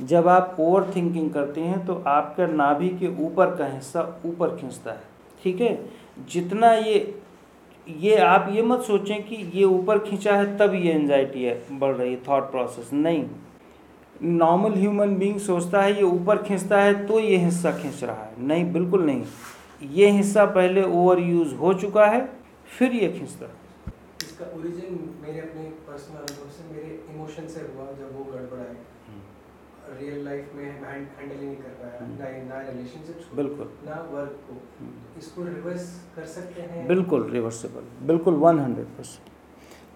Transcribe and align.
जब 0.00 0.28
आप 0.28 0.56
over 0.60 0.90
thinking 0.96 1.30
करते 1.30 1.60
हैं 1.60 1.84
तो 1.86 1.94
आपका 2.06 2.46
नाभि 2.46 2.88
के 3.00 3.08
ऊपर 3.24 3.54
का 3.56 3.66
हिस्सा 3.66 4.02
ऊपर 4.26 4.56
खींचता 4.56 4.92
है। 4.92 5.02
ठीक 5.42 5.60
है? 5.60 5.78
जितना 6.30 6.72
ये 6.72 7.20
ये 7.86 8.16
आप 8.16 8.48
ये 8.52 8.62
मत 8.62 8.80
सोचें 8.82 9.22
कि 9.22 9.36
ये 9.54 9.64
ऊपर 9.64 9.98
खींचा 10.00 10.36
है 10.36 10.56
तब 10.58 10.74
ये 10.74 10.92
एनजाइटी 10.92 11.42
है 11.44 11.78
बढ़ 11.78 11.94
रही 11.94 12.12
है 12.12 12.20
थॉट 12.28 12.50
प्रोसेस 12.50 12.92
नहीं। 12.92 13.24
नॉर्मल 14.22 14.74
ह्यूमन 14.74 15.14
बीइंग 15.16 15.38
सोचता 15.40 15.82
है 15.82 15.94
ये 15.96 16.02
ऊपर 16.02 16.42
खींचता 16.42 16.80
है 16.80 17.06
तो 17.06 17.18
ये 17.20 17.36
हिस्सा 17.36 17.72
खींच 17.78 18.02
रहा 18.04 18.14
है। 18.16 18.46
नहीं 18.46 18.72
बिल्कुल 18.72 19.04
नहीं। 19.06 19.24
ये 19.92 20.10
हिस्सा 20.10 20.44
पहले 20.46 20.82
ओवर 20.82 21.18
यूज़ 21.20 21.54
हो 21.54 21.72
चुका 21.74 22.06
है 22.06 22.20
फिर 22.78 22.92
ये 22.92 23.08
खींचता 23.10 23.46
है। 23.46 23.92
इसका 24.22 24.44
ओरिजिन 24.58 24.98
मेरे 25.22 25.40
अपने 25.40 25.64
पर्सनल 25.88 26.18
अनुभव 26.18 26.50
से 26.50 26.74
मेरे 26.74 27.00
इमोशन 27.14 27.48
से 27.48 27.60
हुआ 27.60 27.86
जब 27.92 28.16
वो 28.18 28.24
गड़बड़ाए 28.32 28.74
रियल 30.00 30.24
लाइफ 30.24 30.52
में 30.54 30.64
हैंडल 30.64 31.40
ही 31.40 31.46
नहीं 31.46 31.56
कर 31.56 31.74
पाया। 31.80 31.98
हम्म। 32.00 32.18
ना 32.18 32.54
ना 32.54 32.60
रिलेशनशिप 32.60 33.36
बिल्कुल। 33.36 33.68
ना 33.86 33.94
वर्क 34.12 34.38
को। 34.48 34.56
इसको 35.18 35.42
रिवर्स 35.44 35.90
कर 36.16 36.24
सकते 36.24 36.62
हैं? 36.62 36.86
बिल्कुल 36.88 37.28
रिवर्सेबल 37.30 38.06
बिल्कुल 38.06 38.34
वन 38.34 38.58
हंड्रेड 38.58 38.86
परसेंट 38.86 39.32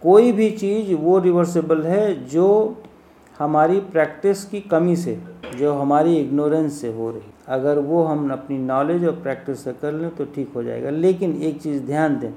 कोई 0.02 0.33
भी 0.33 0.51
चीज़ 0.51 0.92
वो 0.95 1.19
रिवर्सेबल 1.19 1.83
है 1.83 2.27
जो 2.27 2.47
हमारी 3.38 3.80
प्रैक्टिस 3.92 4.45
की 4.45 4.61
कमी 4.61 4.97
से 4.97 5.19
जो 5.56 5.73
हमारी 5.74 6.16
इग्नोरेंस 6.16 6.80
से 6.80 6.92
हो 6.92 7.11
रही। 7.11 7.33
अगर 7.48 7.78
वो 7.78 8.02
हम 8.05 8.30
अपनी 8.33 8.59
नॉलेज 8.59 9.05
और 9.05 9.20
प्रैक्टिस 9.23 9.64
से 9.64 9.73
कर 9.73 9.92
लें 9.92 10.09
तो 10.16 10.25
ठीक 10.25 10.52
हो 10.55 10.62
जाएगा। 10.62 10.91
लेकिन 10.91 11.42
एक 11.42 11.61
चीज़ 11.62 11.83
ध्यान 11.83 12.19
दें 12.20 12.33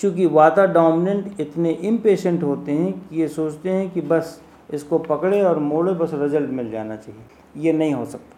चूँकि 0.00 0.26
वाता 0.26 0.66
डोमिनेंट 0.66 1.40
इतने 1.40 1.72
इम्पेशेंट 1.72 2.42
होते 2.42 2.72
हैं 2.72 2.92
कि 3.08 3.20
ये 3.20 3.28
सोचते 3.28 3.70
हैं 3.70 3.90
कि 3.90 4.00
बस 4.00 4.40
इसको 4.70 4.98
पकड़े 5.00 5.40
और 5.42 5.58
मोड़े 5.60 5.92
बस 5.94 6.10
रिज़ल्ट 6.14 6.50
मिल 6.50 6.70
जाना 6.70 6.96
चाहिए। 6.96 7.22
ये 7.56 7.72
नहीं 7.72 7.94
हो 7.94 8.04
सकता। 8.06 8.36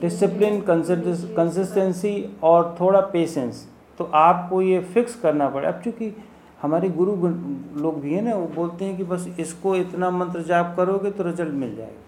डिसिप्लिन 0.00 0.60
कंसिस्टेंसी 0.60 2.14
और 2.42 2.76
थोड़ा 2.80 3.00
पेशेंस 3.02 3.66
तो 3.98 4.04
आपको 4.14 4.62
ये 4.62 4.80
फिक्स 4.84 5.14
करना 5.20 5.48
पड़े। 5.48 5.66
अब 5.66 5.80
चूँकि 5.84 6.14
हमारे 6.62 6.88
गुरु 6.90 7.12
लोग 7.12 8.00
भी 8.00 8.14
हैं 8.14 8.22
ना, 8.22 8.34
वो 8.34 8.46
बोलते 8.54 8.84
हैं 8.84 8.96
कि 8.96 9.04
बस 9.04 9.26
इसको 9.40 9.74
इतना 9.76 10.10
मंत्र 10.10 10.42
जाप 10.42 10.74
करोगे 10.76 11.10
तो 11.10 11.24
रिज़ल्ट 11.24 11.52
मिल 11.54 11.74
जाएगा। 11.76 12.00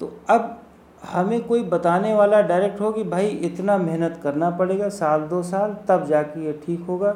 तो 0.00 0.12
अब 0.30 0.56
हमें 1.02 1.40
कोई 1.44 1.62
बताने 1.64 2.12
वाला 2.14 2.40
डायरेक्ट 2.42 2.80
हो 2.80 2.90
कि 2.92 3.02
भाई 3.04 3.26
इतना 3.26 3.76
मेहनत 3.78 4.20
करना 4.22 4.50
पड़ेगा, 4.50 4.88
साल 4.88 5.20
दो 5.22 5.42
साल, 5.42 5.76
तब 5.88 6.04
जाके 6.06 6.44
ये 6.46 6.52
ठीक 6.66 6.80
होगा। 6.80 7.12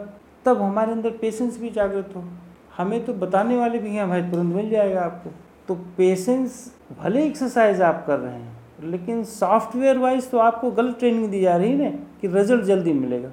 तब 0.46 0.62
हमारे 0.62 0.92
अंदर 0.92 1.10
पेशेंस 1.20 1.58
भी 1.60 1.70
जागृत 1.70 2.12
हो। 2.16 2.24
हमें 2.75 3.05
तो 3.05 3.12
बताने 3.14 3.56
वाले 3.56 3.78
भी 3.78 3.91
हैं 3.91 4.08
भाई, 4.08 4.22
तुरंत 4.22 4.55
मिल 4.55 4.70
जाएगा 4.70 5.00
आपको। 5.00 5.30
तो 5.69 5.75
पेशेंस 5.97 6.72
भले 7.00 7.25
एक्सरसाइज 7.27 7.81
आप 7.83 8.05
कर 8.06 8.19
रहे 8.19 8.33
हैं, 8.33 8.56
लेकिन 8.83 9.22
सॉफ्टवेयर 9.25 9.98
वाइज 9.98 10.31
तो 10.31 10.39
आपको 10.39 10.70
गलत 10.70 10.98
ट्रेनिंग 10.98 11.31
दी 11.31 11.41
जा 11.41 11.56
रही 11.56 11.70
है 11.70 11.77
ना, 11.83 11.98
कि 12.20 12.28
रिज़ल्ट 12.28 12.64
जल्दी 12.64 12.92
मिलेगा। 12.92 13.31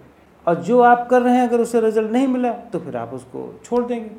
और 0.48 0.56
जो 0.62 0.80
आप 0.82 1.08
कर 1.10 1.22
रहे 1.22 1.36
हैं, 1.36 1.48
अगर 1.48 1.62
उसे 1.62 1.82
रिज़ल्ट 1.82 2.12
नहीं 2.12 2.28
मिला 2.28 2.52
तो 2.52 2.80
फिर 2.80 2.98
आप 2.98 3.14
उसको 3.14 3.54
छोड़ 3.64 3.84
देंगे। 3.86 4.10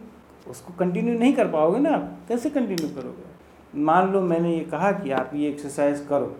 उसको 0.51 0.75
कंटिन्यू 0.79 1.19
नहीं 1.19 1.33
कर 1.33 1.49
पाओगे 1.49 1.79
ना 1.79 1.91
आप। 1.91 2.19
कैसे 2.29 2.51
कंटिन्यू 2.51 2.89
करोगे? 2.95 3.31
मान 3.75 4.13
लो 4.13 4.21
मैंने 4.23 4.55
ये 4.55 4.65
कहा 4.65 4.93
कि 4.93 5.11
आप 5.11 5.31
ये 5.35 5.49
एक्सरसाइज 5.49 6.07
करो, 6.09 6.37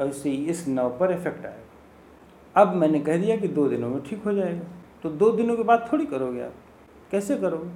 और 0.00 0.06
इससे 0.06 0.30
इस 0.30 0.64
नव 0.68 0.96
पर 1.00 1.12
इफ़ेक्ट 1.12 1.46
आएगा। 1.46 2.62
अब 2.62 2.74
मैंने 2.74 3.00
कह 3.00 3.16
दिया 3.16 3.36
कि 3.36 3.48
दो 3.48 3.68
दिनों 3.68 3.88
में 3.88 4.00
ठीक 4.02 4.24
हो 4.24 4.32
जाएगा। 4.32 4.66
तो 5.02 5.10
दो 5.10 5.30
दिनों 5.32 5.56
के 5.56 5.62
बाद 5.62 5.88
थोड़ी 5.92 6.06
करोगे 6.06 6.42
आप। 6.42 6.54
कैसे 7.10 7.36
करोगे? 7.36 7.70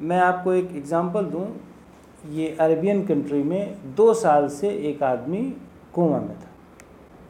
मैं 0.00 0.18
आपको 0.20 0.52
एक 0.52 0.70
एग्ज़ाम्पल 0.76 1.24
दूँ। 1.24 1.46
ये 2.30 2.48
अरेबियन 2.60 3.04
कंट्री 3.06 3.42
में 3.42 3.94
दो 3.96 4.12
साल 4.14 4.48
से 4.48 4.70
एक 4.88 5.02
आदमी 5.02 5.42
कोमा 5.94 6.18
में 6.20 6.34
था। 6.34 6.50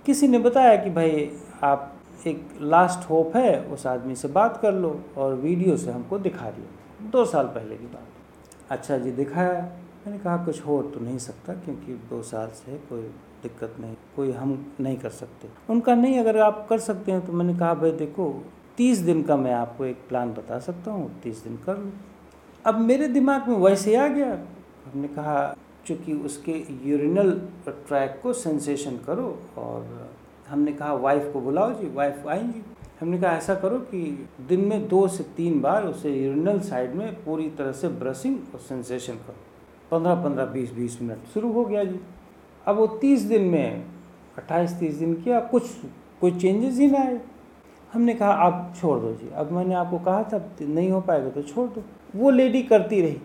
किसी 0.07 0.29
ने 0.29 0.39
बताया 0.39 0.77
कि 0.77 0.91
भाई, 0.91 1.31
आप 1.63 1.93
एक 2.27 2.49
लास्ट 2.61 3.09
होप 3.11 3.37
है, 3.37 3.61
उस 3.65 3.87
आदमी 3.87 4.15
से 4.15 4.29
बात 4.29 4.57
कर 4.57 4.73
लो 4.73 5.01
और 5.17 5.35
वीडियो 5.35 5.77
से 5.77 5.91
हमको 5.91 6.19
दिखा 6.19 6.51
दिया। 6.51 7.11
दो 7.11 7.25
साल 7.25 7.47
पहले 7.47 7.77
की 7.77 7.87
बात। 7.87 8.71
अच्छा 8.71 8.99
जी, 8.99 9.11
दिखाया। 9.11 9.61
मैंने 10.07 10.19
कहा, 10.19 10.37
कुछ 10.45 10.67
हो 10.67 10.83
तो 10.83 11.01
नहीं 11.01 11.19
सकता, 11.19 11.55
क्योंकि 11.55 11.93
दो 12.11 12.23
साल 12.23 12.49
से 12.49 12.77
कोई 12.89 13.03
दिक्कत 13.43 13.77
नहीं, 13.81 13.95
कोई 14.17 14.33
हम 14.33 14.75
नहीं 14.81 14.97
कर 14.97 15.11
सकते। 15.11 15.49
उनका, 15.71 15.95
नहीं, 15.95 16.19
अगर 16.19 16.39
आप 16.39 16.67
कर 16.71 16.79
सकते 16.79 17.13
हैं 17.13 17.27
तो 17.27 17.33
मैंने 17.33 17.55
कहा, 17.55 17.75
भाई 17.75 17.93
देखो, 17.93 18.33
तीस 18.77 18.99
दिन 18.99 19.23
का 19.23 19.37
मैं 19.37 19.53
आपको 19.55 19.85
एक 19.85 19.97
प्लान 20.09 20.33
बता 20.33 20.59
सकता 20.59 20.91
हूँ, 20.91 21.11
तीस 21.23 21.45
दिन 21.45 21.57
कर 21.57 21.79
लो। 21.79 21.91
अब 22.67 22.79
मेरे 22.79 23.09
दिमाग 23.09 23.49
में 23.49 23.57
वैसे 23.57 23.97
आ 23.97 24.09
गया। 24.09 24.33
हमने 24.93 25.09
कहा, 25.09 25.57
चूँकि 25.87 26.13
उसके 26.13 26.53
यूरिनल 26.85 27.31
ट्रैक 27.69 28.21
को 28.23 28.33
सेंसेशन 28.33 28.97
करो 28.97 29.39
और 29.59 30.11
हमने 30.49 30.73
कहा 30.73 30.95
वाइफ 30.95 31.31
को 31.33 31.41
बुलाओ 31.41 31.73
जी 31.73 31.95
वाइफ 31.95 32.27
आएँगी। 32.27 32.63
हमने 33.01 33.19
कहा, 33.19 33.37
ऐसा 33.37 33.55
करो 33.55 33.79
कि 33.79 34.29
दिन 34.49 34.61
में 34.61 34.89
दो 34.89 35.09
से 35.09 35.25
तीन 35.25 35.61
बार 35.61 35.85
उसे 35.85 36.11
यूरिनल 36.11 36.61
साइड 36.61 36.95
में 36.95 37.25
पूरी 37.25 37.51
तरह 37.51 37.73
से 37.73 37.89
ब्रशिंग 37.89 38.39
और 38.55 38.61
सेंसेशन 38.61 39.15
करो। 39.15 39.35
पंद्रह 39.91 40.15
पंद्रह, 40.15 40.45
बीस 40.45 40.73
बीस 40.73 41.03
मिनट 41.03 41.19
शुरू 41.35 41.53
हो 41.53 41.65
गया 41.65 41.85
जी। 41.85 42.01
अब 42.67 42.77
वो 42.77 42.87
तीस 42.87 43.21
दिन 43.21 43.43
में, 43.43 43.85
अट्ठाईस, 44.39 44.79
तीस 44.81 44.95
दिन 44.95 45.15
किया, 45.15 45.41
कुछ, 45.41 45.63
कोई 46.21 46.33
चेंजेस 46.33 46.79
ही 46.79 46.91
ना 46.91 46.99
आए। 46.99 47.21
हमने 47.93 48.15
कहा, 48.15 48.31
आप 48.31 48.75
छोड़ 48.81 49.01
दो 49.01 49.13
जी। 49.13 49.31
अब 49.35 49.53
मैंने 49.53 49.75
आपको 49.75 49.99
कहा 49.99 50.23
था, 50.23 50.51
नहीं 50.63 50.91
हो 50.91 51.01
पाएगा 51.01 51.29
तो 51.29 51.43
छोड़ 51.43 51.69
दो। 51.71 51.83
वो 52.17 52.31
लेडी 52.31 52.63
करती 52.65 53.01
रही। 53.01 53.17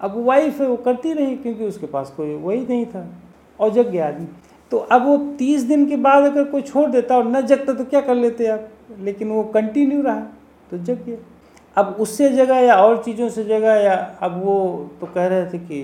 अब 0.00 0.16
वाइफ 0.26 0.60
है, 0.60 0.66
वो 0.66 0.76
करती 0.78 1.12
रही 1.12 1.36
क्योंकि 1.36 1.64
उसके 1.64 1.86
पास 1.86 2.12
कोई 2.16 2.34
वही 2.34 2.60
नहीं 2.60 2.86
था 2.86 3.06
और 3.58 3.70
जग 3.70 3.88
गया 3.88 4.08
आदमी। 4.08 4.26
तो 4.72 4.78
अब 4.78 5.06
वो 5.06 5.16
तीस 5.38 5.62
दिन 5.62 5.86
के 5.88 5.96
बाद 5.98 6.24
अगर 6.24 6.44
कोई 6.44 6.62
छोड़ 6.62 6.88
देता 6.90 7.16
और 7.16 7.26
न 7.26 7.40
जगता 7.42 7.72
तो 7.72 7.84
क्या 7.84 8.00
कर 8.00 8.14
लेते 8.14 8.46
आप? 8.48 8.68
लेकिन 9.00 9.28
वो 9.28 9.42
कंटिन्यू 9.54 10.02
रहा 10.02 10.20
तो 10.70 10.78
जग 10.78 11.04
गया 11.04 11.16
अब 11.76 11.96
उससे 12.00 12.28
जगह 12.30 12.56
या 12.56 12.74
और 12.76 13.02
चीज़ों 13.04 13.28
से 13.28 13.44
जगह 13.44 13.74
या 13.76 13.94
अब 14.22 14.40
वो 14.44 14.56
तो 15.00 15.06
कह 15.06 15.26
रहे 15.26 15.46
थे 15.46 15.58
कि 15.60 15.80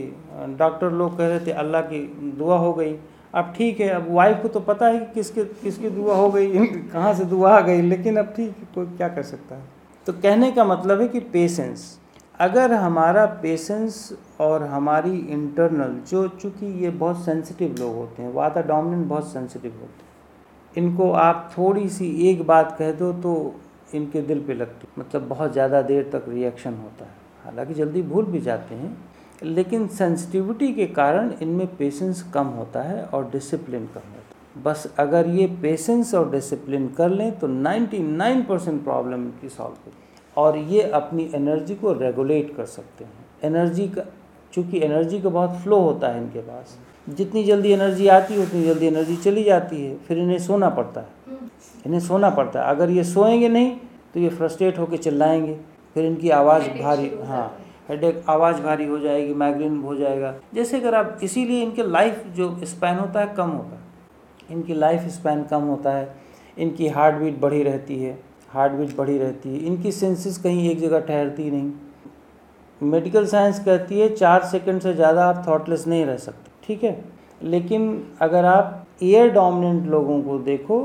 डॉक्टर 0.59 0.91
लोग 0.91 1.17
कह 1.19 1.29
रहे 1.29 1.41
थे, 1.41 1.51
अल्लाह 1.53 1.83
की 1.83 1.99
दुआ 2.39 2.57
हो 2.59 2.73
गई। 2.73 2.95
अब 3.35 3.53
ठीक 3.57 3.81
है, 3.81 3.89
अब 3.89 4.07
वाइफ 4.11 4.43
को 4.43 4.49
तो 4.49 4.61
पता 4.61 4.87
है 4.87 4.99
कि 4.99 5.07
किसके, 5.15 5.45
किसकी 5.45 5.91
दुआ 5.91 6.15
हो 6.15 6.31
गई 6.31 6.67
कहाँ 6.67 7.13
से 7.15 7.25
दुआ 7.25 7.51
आ 7.51 7.61
गई, 7.61 7.81
लेकिन 7.83 8.17
अब 8.17 8.33
ठीक 8.37 8.49
है, 8.51 8.69
कोई 8.75 8.87
क्या 8.97 9.09
कर 9.09 9.23
सकता 9.25 9.55
है? 9.55 9.63
तो 10.07 10.13
कहने 10.15 10.51
का 10.53 10.65
मतलब 10.65 11.01
है 11.01 11.09
कि 11.09 11.21
पेशेंस 11.33 11.99
अगर 12.35 12.73
हमारा 12.73 13.25
पेशेंस 13.43 13.97
और 14.41 14.63
हमारी 14.65 15.17
इंटरनल 15.29 15.99
जो 16.11 16.27
चूँकि 16.31 16.67
ये 16.85 16.91
बहुत 16.93 17.25
सेंसिटिव 17.25 17.75
लोग 17.81 17.95
होते 17.97 18.23
हैं 18.23 18.33
वाता 18.35 18.63
डोमिनेंट 18.63 19.07
बहुत 19.09 19.33
सेंसिटिव 19.33 19.73
होते 19.73 20.05
हैं। 20.05 20.83
इनको 20.83 21.11
आप 21.13 21.51
थोड़ी 21.57 21.89
सी 21.89 22.11
एक 22.29 22.47
बात 22.47 22.75
कह 22.79 22.93
दो 22.93 23.13
तो 23.23 23.35
इनके 23.95 24.23
दिल 24.23 24.41
पे 24.41 24.55
लगती 24.55 24.89
मतलब 24.99 25.29
बहुत 25.29 25.53
ज़्यादा 25.53 25.83
देर 25.83 26.11
तक 26.13 26.25
रिएक्शन 26.29 26.75
होता 26.75 27.05
है। 27.05 27.21
हालाँकि 27.45 27.75
जल्दी 27.75 28.03
भूल 28.03 28.25
भी 28.25 28.41
जाते 28.41 28.75
हैं, 28.75 28.97
लेकिन 29.43 29.87
सेंसिटिविटी 29.91 30.73
के 30.75 30.87
कारण 30.89 31.33
इनमें 31.43 31.67
पेशेंस 31.77 32.23
कम 32.35 32.47
होता 32.59 32.83
है 32.83 33.05
और 33.05 33.31
डिसिप्लिन 33.31 33.87
कम 33.87 34.09
होता 34.09 34.17
है। 34.17 34.63
बस 34.63 34.87
अगर 34.99 35.29
ये 35.31 35.47
पेशेंस 35.63 36.15
और 36.15 36.31
डिसिप्लिन 36.31 36.89
कर 36.89 37.11
लें 37.11 37.31
तो 37.39 37.49
99 37.49 38.45
परसेंट 38.49 38.83
प्रॉब्लम 38.85 39.23
इनकी 39.23 39.49
सॉल्व 39.49 39.77
होगी 39.87 40.02
और 40.37 40.57
ये 40.59 40.83
अपनी 40.91 41.31
एनर्जी 41.35 41.75
को 41.75 41.93
रेगुलेट 41.93 42.55
कर 42.57 42.65
सकते 42.67 43.05
हैं। 43.05 43.13
एनर्जी 43.45 43.87
का 43.89 44.03
चूँकि 44.53 44.81
एनर्जी 44.81 45.21
का 45.21 45.29
बहुत 45.29 45.59
फ्लो 45.63 45.79
होता 45.81 46.09
है 46.09 46.19
इनके 46.19 46.41
पास 46.41 46.79
जितनी 47.09 47.43
जल्दी 47.45 47.73
एनर्जी 47.73 48.07
आती 48.09 48.35
है 48.35 48.41
उतनी 48.41 48.63
जल्दी 48.63 48.87
एनर्जी 48.87 49.17
चली 49.17 49.43
जाती 49.45 49.85
है 49.85 49.97
फिर 49.99 50.19
इन्हें 50.19 50.39
सोना 50.39 50.69
पड़ता 50.71 51.01
है। 51.01 51.39
इन्हें 51.87 52.01
सोना 52.01 52.31
पड़ता 52.31 52.61
है। 52.61 52.67
अगर 52.67 52.91
ये 52.91 53.05
सोएँगे 53.05 53.49
नहीं 53.49 53.77
तो 54.15 54.21
ये 54.21 54.29
फ्रस्ट्रेट 54.29 54.79
होकर 54.79 54.97
चिल्लाएँगे 54.97 55.59
फिर 55.95 56.05
इनकी 56.05 56.31
आवाज़ 56.31 56.69
भारी 56.73 57.11
हाँ 57.25 57.47
हेडेक 57.89 58.25
आवाज़ 58.29 58.61
भारी 58.63 58.87
हो 58.87 58.99
जाएगी 58.99 59.35
माइग्रेन 59.35 59.79
हो 59.79 59.95
जाएगा। 59.97 60.35
जैसे 60.55 60.81
अगर 60.81 60.95
आप 60.95 61.19
इसीलिए 61.23 61.63
इनके 61.63 61.83
लाइफ 61.83 62.25
जो 62.37 62.57
स्पैन 62.65 62.99
होता 62.99 63.21
है 63.21 63.35
कम 63.37 63.51
होता 63.51 63.77
है। 63.77 63.81
इनकी 64.51 64.75
लाइफ 64.75 65.09
स्पैन 65.11 65.43
कम 65.45 65.63
होता 65.63 65.93
है 65.93 66.15
इनकी 66.59 66.89
हार्ट 66.89 67.17
बीट 67.17 67.41
बढ़ी 67.41 67.63
रहती 67.63 67.99
है। 68.03 68.19
हार्ट 68.53 68.73
बीट 68.73 68.97
बढ़ी 68.97 69.19
रहती 69.19 69.49
है, 69.49 69.59
इनकी 69.61 69.93
सेंसेस 69.93 70.39
कहीं 70.39 70.69
एक 70.71 70.81
जगह 70.81 71.01
ठहरती 71.01 71.51
नहीं। 71.51 71.73
मेडिकल 72.81 73.27
साइंस 73.27 73.59
कहती 73.65 74.01
है, 74.01 74.09
चार 74.11 74.45
सेकंड 74.45 74.81
से 74.83 74.93
ज़्यादा 74.95 75.25
आप 75.25 75.45
थॉटलेस 75.47 75.87
नहीं 75.87 76.05
रह 76.07 76.17
सकते, 76.19 76.51
ठीक 76.65 76.85
है? 76.85 77.05
लेकिन 77.43 78.03
अगर 78.21 78.45
आप 78.45 78.87
एयर 79.03 79.31
डोमिनेंट 79.33 79.87
लोगों 79.91 80.21
को 80.23 80.39
देखो 80.41 80.81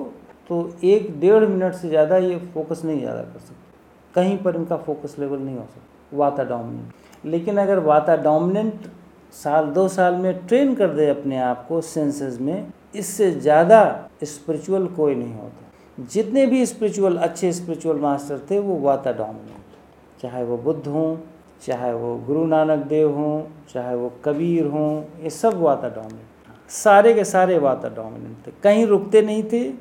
तो 0.50 0.70
एक 0.86 1.20
डेढ़ 1.20 1.44
मिनट 1.46 1.74
से 1.74 1.90
ज़्यादा 1.90 2.18
ये 2.18 2.38
फोकस 2.54 2.82
नहीं 2.86 3.00
ज़्यादा 3.00 3.22
कर 3.22 3.40
सकते। 3.40 4.14
कहीं 4.14 4.38
पर 4.38 4.56
इनका 4.56 4.78
फोकस 4.78 5.16
लेवल 5.20 5.40
नहीं 5.40 5.56
हो 5.56 5.64
सकता, 5.64 6.18
वाता 6.18 6.44
डोमिनेंट। 6.46 7.26
लेकिन 7.26 7.58
अगर 7.58 7.80
वाता 7.82 8.16
डोमिनेंट 8.18 8.88
साल, 9.34 9.66
दो 9.68 9.88
साल 9.90 10.16
में 10.16 10.48
ट्रेन 10.48 10.74
कर 10.76 10.88
दे 10.90 11.10
अपने 11.10 11.38
आप 11.40 11.66
को 11.68 11.82
सेंसेस 11.84 12.40
में, 12.42 12.68
इससे 12.96 13.32
ज़्यादा 13.32 14.10
स्पिरिचुअल 14.24 14.88
कोई 14.90 15.16
नहीं 15.16 15.34
होता। 15.34 15.66
जितने 16.00 16.46
भी 16.46 16.66
स्पिरिचुअल 16.66 17.18
अच्छे 17.18 17.54
स्पिरिचुअल 17.54 18.00
मास्टर 18.00 18.40
थे, 18.52 18.60
वो 18.60 18.80
वाता 18.80 19.12
डोमिनेंट 19.12 20.22
चाहे 20.22 20.44
वो 20.44 20.58
बुद्ध 20.58 20.88
हों, 20.88 21.18
चाहे 21.66 21.94
वो 21.94 22.18
गुरु 22.18 22.46
नानक 22.46 22.86
देव 22.86 23.16
हों, 23.16 23.44
चाहे 23.74 23.96
वो 23.96 24.14
कबीर 24.26 24.66
हों, 24.66 25.24
ये 25.24 25.30
सब 25.30 25.54
वाता 25.54 25.90
डोमिनेंट 25.90 26.70
सारे 26.70 27.14
के 27.14 27.22
वाता 27.22 27.58
वाता 27.58 27.90
डोमिनेंट 27.90 28.48
थे। 28.48 28.52
कहीं 28.64 28.86
रुकते 28.86 29.22
नहीं 29.22 29.44
थे, 29.44 29.74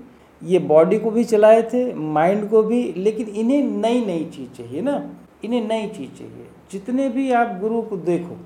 ये 0.43 0.59
बॉडी 0.59 0.99
को 0.99 1.11
भी 1.11 1.25
चलाए 1.25 1.63
थे 1.63 1.95
माइंड 1.95 2.51
को 2.51 2.63
भी, 2.63 2.95
लेकिन 2.97 3.29
इन्हें 3.29 3.63
नई 3.63 4.05
नई 4.05 4.25
चीज़ 4.25 4.51
चाहिए 4.51 4.81
ना। 4.81 5.11
इन्हें 5.45 5.69
नई 5.69 5.87
चीज़ 5.87 6.19
चाहिए। 6.19 6.47
जितने 6.73 7.09
भी 7.09 7.33
आप 7.33 7.59
गुरु 7.61 7.83
को 7.83 7.97
देखो, 7.97 8.37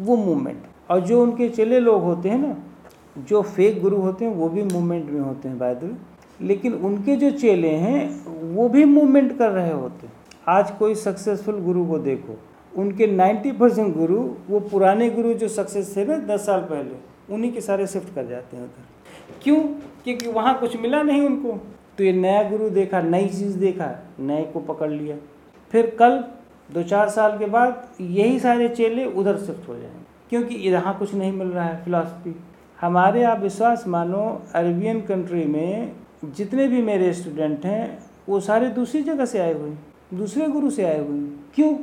वो 0.00 0.16
मूवमेंट 0.16 0.62
और 0.90 1.00
जो 1.00 1.22
उनके 1.22 1.48
चले 1.48 1.80
लोग 1.80 2.02
होते 2.02 2.28
हैं 2.28 2.38
ना, 2.38 2.56
जो 3.18 3.42
फेक 3.42 3.82
गुरु 3.82 3.96
होते 3.96 4.24
हैं, 4.24 4.34
वो 4.34 4.48
भी 4.48 4.62
मूवमेंट 4.62 5.10
में 5.10 5.20
होते 5.20 5.48
हैं 5.48 5.58
बाय 5.58 5.74
लेकिन 6.42 6.72
उनके 6.72 7.16
जो 7.16 7.30
चेले 7.30 7.68
हैं, 7.68 8.26
वो 8.54 8.68
भी 8.68 8.84
मूवमेंट 8.84 9.38
कर 9.38 9.50
रहे 9.50 9.72
होते। 9.72 10.06
आज 10.48 10.70
कोई 10.70 10.94
सक्सेसफुल 10.94 11.60
गुरु 11.60 11.86
को 11.86 11.98
देखो। 11.98 12.38
उनके 12.76 13.06
90 13.06 13.52
परसेंट 13.52 13.96
गुरु, 13.96 14.34
वो 14.50 14.60
पुराने 14.60 15.10
गुरु 15.10 15.34
जो 15.34 15.48
सक्सेस 15.48 15.96
थे 15.96 16.04
ना, 16.04 16.16
दस 16.16 16.46
साल 16.46 16.60
पहले, 16.60 16.94
उन्हीं 17.34 17.52
के 17.52 17.60
सारे 17.60 17.86
शिफ्ट 17.86 18.14
कर 18.14 18.26
जाते 18.26 18.56
हैं 18.56 18.64
उधर। 18.64 18.82
क्यों? 19.42 19.60
क्योंकि 20.04 20.28
वहाँ 20.28 20.58
कुछ 20.58 20.76
मिला 20.76 21.02
नहीं 21.02 21.20
उनको। 21.20 21.60
तो 21.98 22.04
ये 22.04 22.12
नया 22.12 22.50
गुरु 22.50 22.70
देखा, 22.70 23.02
नई 23.02 23.28
चीज़ 23.28 23.58
देखा, 23.58 24.04
नए 24.20 24.42
को 24.42 24.60
पकड़ 24.60 24.90
लिया। 24.90 25.16
फिर 25.70 25.96
कल 25.98 26.24
दो 26.74 26.82
चार 26.82 27.08
साल 27.08 27.38
के 27.38 27.46
बाद, 27.46 27.86
यही 28.00 28.38
सारे 28.38 28.68
चेले 28.68 29.06
उधर 29.06 29.36
शिफ्ट 29.36 29.68
हो 29.68 29.74
जाएँगे। 29.74 30.04
क्योंकि 30.30 30.54
यहाँ 30.54 30.98
कुछ 30.98 31.14
नहीं 31.14 31.32
मिल 31.32 31.48
रहा 31.48 31.64
है 31.64 31.84
फिलासफी 31.84 32.36
हमारे 32.80 33.24
आप 33.24 33.40
विश्वास 33.40 33.84
मानो 33.88 34.42
अरबियन 34.54 35.00
कंट्री 35.00 35.44
में 35.44 35.92
जितने 36.30 36.68
भी 36.68 36.82
मेरे 36.82 37.12
स्टूडेंट 37.12 37.64
हैं, 37.66 37.98
वो 38.28 38.40
सारे 38.40 38.68
दूसरी 38.68 39.02
जगह 39.02 39.24
से 39.24 39.38
आए 39.38 39.52
हुए 39.54 39.70
हैं, 39.70 39.86
दूसरे 40.14 40.48
गुरु 40.48 40.70
से 40.70 40.84
आए 40.84 40.98
हुए 40.98 41.18
हैं। 41.18 41.44
क्यों? 41.54 41.74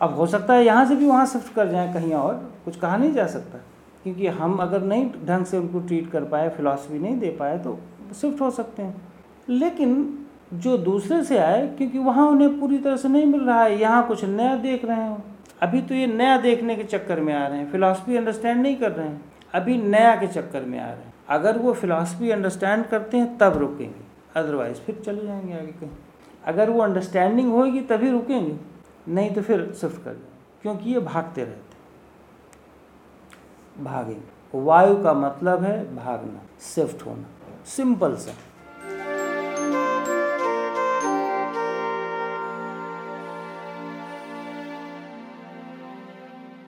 अब 0.00 0.14
हो 0.14 0.26
सकता 0.26 0.54
है 0.54 0.64
यहाँ 0.64 0.86
से 0.86 0.96
भी 0.96 1.06
वहाँ 1.06 1.26
शिफ्ट 1.26 1.54
कर 1.54 1.68
जाएँ 1.68 1.92
कहीं 1.94 2.12
और, 2.12 2.34
कुछ 2.64 2.76
कहा 2.76 2.96
नहीं 2.96 3.12
जा 3.12 3.26
सकता। 3.26 3.58
क्योंकि 4.02 4.26
हम 4.26 4.56
अगर 4.56 4.82
नहीं 4.82 5.10
ढंग 5.26 5.44
से 5.44 5.58
उनको 5.58 5.80
ट्रीट 5.80 6.10
कर 6.10 6.24
पाए 6.24 6.48
फिलासफी 6.48 6.98
नहीं 6.98 7.18
दे 7.18 7.28
पाए 7.30 7.58
तो 7.58 7.78
शिफ्ट 8.20 8.40
हो 8.40 8.50
सकते 8.50 8.82
हैं। 8.82 9.02
लेकिन 9.48 10.18
जो 10.54 10.78
दूसरे 10.78 11.22
से 11.24 11.38
आए, 11.38 11.66
क्योंकि 11.66 11.98
वहाँ 11.98 12.28
उन्हें 12.28 12.60
पूरी 12.60 12.78
तरह 12.78 12.96
से 12.96 13.08
नहीं 13.08 13.26
मिल 13.26 13.40
रहा 13.40 13.62
है, 13.62 13.80
यहाँ 13.80 14.06
कुछ 14.06 14.24
नया 14.24 14.56
देख 14.56 14.84
रहे 14.84 14.96
हैं। 14.96 15.24
अभी 15.62 15.82
तो 15.82 15.94
ये 15.94 16.06
नया 16.06 16.36
देखने 16.40 16.76
के 16.76 16.84
चक्कर 16.84 17.20
में 17.20 17.34
आ 17.34 17.46
रहे 17.46 17.58
हैं 17.58 17.70
फिलासफी 17.72 18.16
अंडरस्टैंड 18.16 18.62
नहीं 18.62 18.76
कर 18.76 18.92
रहे 18.92 19.08
हैं। 19.08 19.20
अभी 19.54 19.76
नया 19.76 20.16
के 20.16 20.26
चक्कर 20.26 20.62
में 20.62 20.78
आ 20.80 20.86
रहे 20.86 20.94
हैं। 20.94 21.13
अगर 21.28 21.58
वो 21.58 21.72
फिलासफी 21.72 22.30
अंडरस्टैंड 22.30 22.86
करते 22.86 23.16
हैं, 23.16 23.38
तब 23.38 23.58
रुकेंगे। 23.58 24.04
अदरवाइज़ 24.36 24.78
फिर 24.78 25.02
चले 25.06 25.26
जाएँगे 25.26 25.54
आगे 25.54 25.72
कहीं। 25.72 25.90
अगर 26.44 26.70
वो 26.70 26.80
अंडरस्टैंडिंग 26.80 27.52
होगी 27.52 27.80
तभी 27.80 28.10
रुकेंगे। 28.10 28.56
नहीं 29.08 29.34
तो 29.34 29.42
फिर 29.42 29.72
शिफ्ट 29.80 29.96
कर 29.96 30.10
जाएँगे 30.10 30.62
क्योंकि 30.62 30.90
ये 30.90 31.00
भागते 31.00 31.44
रहते 31.44 31.74
भागेंगे। 33.84 34.58
वायु 34.58 35.02
का 35.02 35.14
मतलब 35.14 35.62
है 35.62 35.96
भागना 35.96 36.40
शिफ्ट 36.60 37.06
होना। 37.06 37.24
सिंपल 37.66 38.16
सा। 38.16 38.32